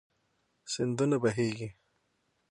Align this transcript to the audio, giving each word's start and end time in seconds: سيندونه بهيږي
سيندونه 0.71 1.17
بهيږي 1.23 1.67